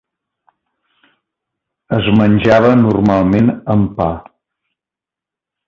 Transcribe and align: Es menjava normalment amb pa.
Es 1.99 2.09
menjava 2.21 2.73
normalment 2.81 3.55
amb 3.77 3.95
pa. 4.01 4.11